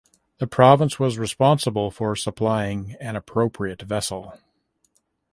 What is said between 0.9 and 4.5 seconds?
was responsible for supplying an appropriate vessel.